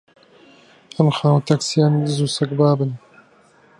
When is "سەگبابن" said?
2.35-2.91